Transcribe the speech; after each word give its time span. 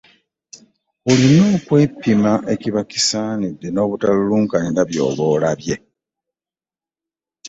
Olina 1.09 1.43
okwepimira 1.55 2.33
ekiba 2.53 2.81
kisaanidde 2.89 3.67
n’obutalulunkanira 3.71 4.81
by’oba 4.89 5.23
olabye. 5.35 5.75